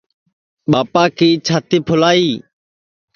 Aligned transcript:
ٻاپا 0.71 1.03
کی 1.17 1.29
چھاتی 1.45 1.77
پُھلیائی 1.87 2.29